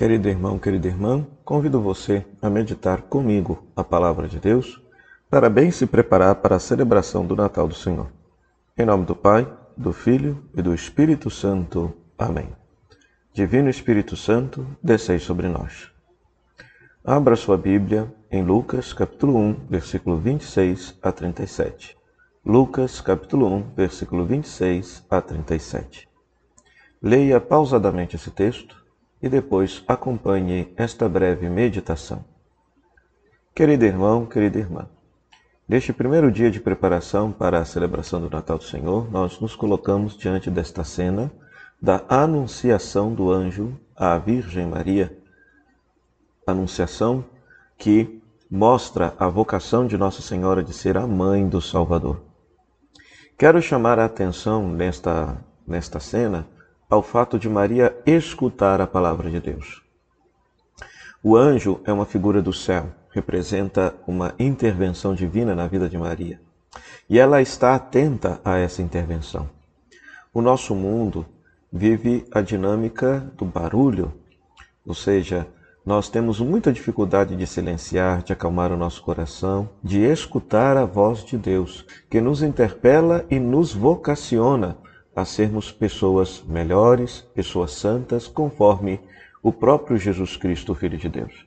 Querido 0.00 0.30
irmão, 0.30 0.58
querida 0.58 0.88
irmã, 0.88 1.26
convido 1.44 1.78
você 1.78 2.24
a 2.40 2.48
meditar 2.48 3.02
comigo 3.02 3.66
a 3.76 3.84
palavra 3.84 4.26
de 4.26 4.40
Deus 4.40 4.80
para 5.28 5.50
bem 5.50 5.70
se 5.70 5.84
preparar 5.84 6.36
para 6.36 6.56
a 6.56 6.58
celebração 6.58 7.26
do 7.26 7.36
Natal 7.36 7.68
do 7.68 7.74
Senhor. 7.74 8.10
Em 8.78 8.86
nome 8.86 9.04
do 9.04 9.14
Pai, 9.14 9.46
do 9.76 9.92
Filho 9.92 10.42
e 10.56 10.62
do 10.62 10.72
Espírito 10.72 11.28
Santo. 11.28 11.92
Amém. 12.16 12.48
Divino 13.34 13.68
Espírito 13.68 14.16
Santo, 14.16 14.66
descei 14.82 15.18
sobre 15.18 15.48
nós. 15.48 15.90
Abra 17.04 17.36
sua 17.36 17.58
Bíblia 17.58 18.10
em 18.30 18.42
Lucas, 18.42 18.94
capítulo 18.94 19.36
1, 19.36 19.66
versículo 19.68 20.16
26 20.16 20.96
a 21.02 21.12
37. 21.12 21.94
Lucas, 22.42 23.02
capítulo 23.02 23.54
1, 23.54 23.74
versículo 23.76 24.24
26 24.24 25.04
a 25.10 25.20
37. 25.20 26.08
Leia 27.02 27.38
pausadamente 27.38 28.16
esse 28.16 28.30
texto 28.30 28.79
e 29.22 29.28
depois 29.28 29.84
acompanhe 29.86 30.72
esta 30.76 31.08
breve 31.08 31.48
meditação. 31.48 32.24
Querido 33.54 33.84
irmão, 33.84 34.24
querida 34.24 34.58
irmã, 34.58 34.88
neste 35.68 35.92
primeiro 35.92 36.30
dia 36.30 36.50
de 36.50 36.60
preparação 36.60 37.30
para 37.30 37.58
a 37.58 37.64
celebração 37.64 38.20
do 38.20 38.30
Natal 38.30 38.58
do 38.58 38.64
Senhor, 38.64 39.10
nós 39.10 39.38
nos 39.40 39.54
colocamos 39.54 40.16
diante 40.16 40.50
desta 40.50 40.84
cena 40.84 41.30
da 41.80 42.02
anunciação 42.08 43.14
do 43.14 43.30
anjo 43.30 43.78
à 43.96 44.16
Virgem 44.18 44.66
Maria. 44.66 45.16
Anunciação 46.46 47.24
que 47.76 48.20
mostra 48.50 49.14
a 49.18 49.28
vocação 49.28 49.86
de 49.86 49.96
Nossa 49.96 50.22
Senhora 50.22 50.62
de 50.62 50.72
ser 50.72 50.96
a 50.96 51.06
mãe 51.06 51.48
do 51.48 51.60
Salvador. 51.60 52.20
Quero 53.38 53.62
chamar 53.62 53.98
a 53.98 54.04
atenção 54.04 54.68
nesta, 54.68 55.36
nesta 55.66 55.98
cena 56.00 56.46
ao 56.90 57.02
fato 57.02 57.38
de 57.38 57.48
Maria 57.48 57.96
escutar 58.04 58.80
a 58.80 58.86
palavra 58.86 59.30
de 59.30 59.38
Deus. 59.38 59.80
O 61.22 61.36
anjo 61.36 61.80
é 61.84 61.92
uma 61.92 62.04
figura 62.04 62.42
do 62.42 62.52
céu, 62.52 62.90
representa 63.12 63.94
uma 64.08 64.34
intervenção 64.40 65.14
divina 65.14 65.54
na 65.54 65.68
vida 65.68 65.88
de 65.88 65.96
Maria. 65.96 66.40
E 67.08 67.18
ela 67.18 67.40
está 67.40 67.76
atenta 67.76 68.40
a 68.44 68.56
essa 68.58 68.82
intervenção. 68.82 69.48
O 70.34 70.42
nosso 70.42 70.74
mundo 70.74 71.24
vive 71.72 72.26
a 72.32 72.40
dinâmica 72.40 73.20
do 73.36 73.44
barulho, 73.44 74.12
ou 74.84 74.94
seja, 74.94 75.46
nós 75.86 76.08
temos 76.08 76.40
muita 76.40 76.72
dificuldade 76.72 77.36
de 77.36 77.46
silenciar, 77.46 78.22
de 78.22 78.32
acalmar 78.32 78.72
o 78.72 78.76
nosso 78.76 79.02
coração, 79.02 79.68
de 79.82 80.00
escutar 80.00 80.76
a 80.76 80.84
voz 80.84 81.24
de 81.24 81.38
Deus, 81.38 81.86
que 82.08 82.20
nos 82.20 82.42
interpela 82.42 83.24
e 83.30 83.38
nos 83.38 83.72
vocaciona 83.72 84.76
a 85.20 85.24
sermos 85.24 85.70
pessoas 85.70 86.42
melhores, 86.46 87.20
pessoas 87.34 87.72
santas, 87.72 88.26
conforme 88.26 89.00
o 89.42 89.52
próprio 89.52 89.96
Jesus 89.96 90.36
Cristo, 90.36 90.74
Filho 90.74 90.98
de 90.98 91.08
Deus. 91.08 91.46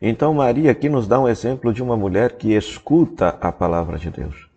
Então, 0.00 0.34
Maria 0.34 0.70
aqui 0.70 0.88
nos 0.88 1.06
dá 1.06 1.18
um 1.20 1.28
exemplo 1.28 1.72
de 1.72 1.82
uma 1.82 1.96
mulher 1.96 2.32
que 2.32 2.54
escuta 2.54 3.36
a 3.40 3.52
palavra 3.52 3.98
de 3.98 4.10
Deus. 4.10 4.48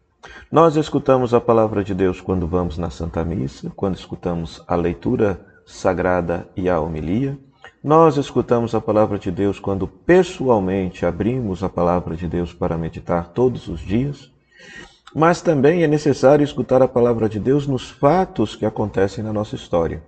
Nós 0.52 0.76
escutamos 0.76 1.34
a 1.34 1.42
palavra 1.42 1.84
de 1.84 1.94
Deus 1.94 2.22
quando 2.22 2.48
vamos 2.48 2.78
na 2.78 2.90
Santa 2.90 3.24
Missa, 3.26 3.72
quando 3.76 3.96
escutamos 3.96 4.64
a 4.68 4.76
leitura 4.76 5.46
sagrada 5.66 6.48
e 6.56 6.70
a 6.70 6.80
homilia. 6.80 7.38
Nós 7.84 8.18
escutamos 8.18 8.74
a 8.74 8.80
palavra 8.80 9.20
de 9.20 9.32
Deus 9.32 9.60
quando 9.60 9.88
pessoalmente 9.88 11.06
abrimos 11.06 11.64
a 11.64 11.70
palavra 11.70 12.16
de 12.16 12.28
Deus 12.28 12.54
para 12.54 12.78
meditar 12.78 13.30
todos 13.30 13.68
os 13.68 13.80
dias. 13.82 14.32
Mas 15.16 15.42
também 15.42 15.84
é 15.84 15.88
necessário 15.88 16.44
escutar 16.44 16.82
a 16.82 16.88
palavra 16.88 17.30
de 17.30 17.40
Deus 17.40 17.68
nos 17.68 17.90
fatos 17.90 18.56
que 18.56 18.66
acontecem 18.66 19.24
na 19.24 19.32
nossa 19.32 19.56
história. 19.56 20.02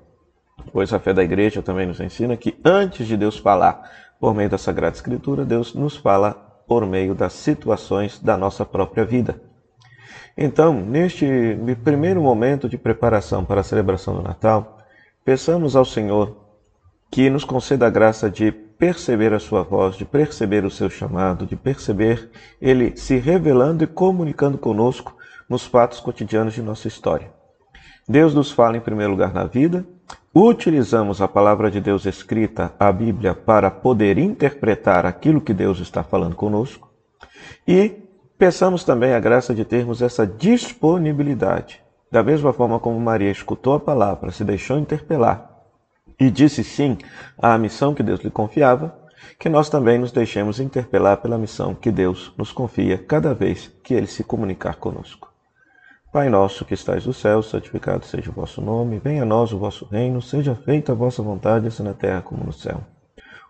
Pois 0.71 0.91
a 0.91 0.99
fé 0.99 1.13
da 1.13 1.23
igreja 1.23 1.61
também 1.61 1.85
nos 1.85 1.99
ensina 1.99 2.35
que 2.35 2.59
antes 2.65 3.05
de 3.05 3.15
Deus 3.15 3.37
falar 3.37 3.91
por 4.19 4.33
meio 4.33 4.49
da 4.49 4.57
Sagrada 4.57 4.95
Escritura, 4.95 5.45
Deus 5.45 5.75
nos 5.75 5.95
fala 5.95 6.33
por 6.67 6.85
meio 6.85 7.13
das 7.13 7.33
situações 7.33 8.19
da 8.19 8.35
nossa 8.35 8.65
própria 8.65 9.05
vida. 9.05 9.39
Então, 10.37 10.73
neste 10.73 11.25
primeiro 11.83 12.21
momento 12.21 12.67
de 12.67 12.77
preparação 12.77 13.45
para 13.45 13.61
a 13.61 13.63
celebração 13.63 14.15
do 14.15 14.21
Natal, 14.21 14.79
peçamos 15.23 15.75
ao 15.75 15.85
Senhor 15.85 16.35
que 17.11 17.29
nos 17.29 17.45
conceda 17.45 17.87
a 17.87 17.89
graça 17.89 18.29
de 18.29 18.64
perceber 18.77 19.33
a 19.33 19.39
sua 19.39 19.63
voz, 19.63 19.95
de 19.95 20.05
perceber 20.05 20.65
o 20.65 20.71
seu 20.71 20.89
chamado, 20.89 21.45
de 21.45 21.55
perceber 21.55 22.29
ele 22.61 22.95
se 22.97 23.17
revelando 23.17 23.83
e 23.83 23.87
comunicando 23.87 24.57
conosco 24.57 25.15
nos 25.49 25.65
fatos 25.65 25.99
cotidianos 25.99 26.53
de 26.53 26.61
nossa 26.61 26.87
história. 26.87 27.31
Deus 28.07 28.33
nos 28.35 28.51
fala 28.51 28.77
em 28.77 28.81
primeiro 28.81 29.11
lugar 29.11 29.33
na 29.33 29.45
vida, 29.45 29.85
utilizamos 30.33 31.21
a 31.21 31.27
palavra 31.27 31.71
de 31.71 31.79
Deus 31.79 32.05
escrita, 32.05 32.73
a 32.79 32.91
Bíblia, 32.91 33.33
para 33.33 33.71
poder 33.71 34.17
interpretar 34.17 35.05
aquilo 35.05 35.41
que 35.41 35.53
Deus 35.53 35.79
está 35.79 36.03
falando 36.03 36.35
conosco 36.35 36.91
e 37.67 38.03
peçamos 38.37 38.83
também 38.83 39.13
a 39.13 39.19
graça 39.19 39.55
de 39.55 39.63
termos 39.63 40.01
essa 40.01 40.27
disponibilidade. 40.27 41.81
Da 42.11 42.21
mesma 42.21 42.53
forma 42.53 42.79
como 42.79 42.99
Maria 42.99 43.31
escutou 43.31 43.73
a 43.73 43.79
palavra, 43.79 44.31
se 44.31 44.43
deixou 44.43 44.77
interpelar 44.77 45.54
e 46.19 46.29
disse 46.29 46.63
sim 46.63 46.97
à 47.37 47.57
missão 47.57 47.93
que 47.93 48.03
Deus 48.03 48.21
lhe 48.21 48.31
confiava, 48.31 48.97
que 49.39 49.49
nós 49.49 49.69
também 49.69 49.97
nos 49.97 50.11
deixemos 50.11 50.59
interpelar 50.59 51.17
pela 51.17 51.37
missão 51.37 51.73
que 51.73 51.91
Deus 51.91 52.33
nos 52.37 52.51
confia 52.51 52.97
cada 52.97 53.33
vez 53.33 53.71
que 53.83 53.93
Ele 53.93 54.07
se 54.07 54.23
comunicar 54.23 54.75
conosco. 54.75 55.33
Pai 56.11 56.29
nosso 56.29 56.63
que 56.63 56.73
estais 56.73 57.05
no 57.05 57.11
céu, 57.11 57.41
santificado 57.43 58.05
seja 58.05 58.29
o 58.29 58.33
vosso 58.33 58.61
nome, 58.61 58.99
venha 58.99 59.23
a 59.23 59.25
nós 59.25 59.51
o 59.51 59.59
vosso 59.59 59.85
reino, 59.85 60.21
seja 60.21 60.55
feita 60.55 60.93
a 60.93 60.95
vossa 60.95 61.21
vontade, 61.21 61.67
assim 61.67 61.83
na 61.83 61.93
terra 61.93 62.21
como 62.21 62.43
no 62.43 62.53
céu. 62.53 62.81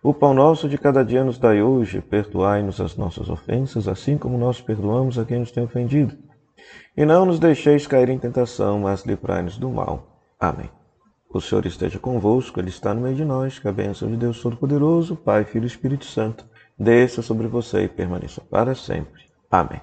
O 0.01 0.13
pão 0.13 0.33
nosso 0.33 0.67
de 0.67 0.77
cada 0.77 1.03
dia 1.03 1.23
nos 1.23 1.37
dai 1.37 1.61
hoje, 1.61 2.01
perdoai-nos 2.01 2.81
as 2.81 2.95
nossas 2.95 3.29
ofensas, 3.29 3.87
assim 3.87 4.17
como 4.17 4.37
nós 4.37 4.61
perdoamos 4.61 5.19
a 5.19 5.25
quem 5.25 5.39
nos 5.39 5.51
tem 5.51 5.63
ofendido. 5.63 6.15
E 6.97 7.05
não 7.05 7.25
nos 7.25 7.39
deixeis 7.39 7.85
cair 7.85 8.09
em 8.09 8.17
tentação, 8.17 8.79
mas 8.79 9.03
livrai-nos 9.03 9.57
do 9.57 9.69
mal. 9.69 10.21
Amém. 10.39 10.69
O 11.29 11.41
Senhor 11.41 11.65
esteja 11.65 11.99
convosco, 11.99 12.59
Ele 12.59 12.69
está 12.69 12.93
no 12.93 13.01
meio 13.01 13.15
de 13.15 13.25
nós. 13.25 13.59
Que 13.59 13.67
a 13.67 13.71
bênção 13.71 14.09
de 14.09 14.17
Deus 14.17 14.41
Todo-Poderoso, 14.41 15.15
Pai, 15.15 15.43
Filho 15.43 15.65
e 15.65 15.67
Espírito 15.67 16.05
Santo, 16.05 16.45
desça 16.77 17.21
sobre 17.21 17.47
você 17.47 17.83
e 17.83 17.89
permaneça 17.89 18.41
para 18.41 18.75
sempre. 18.75 19.23
Amém. 19.49 19.81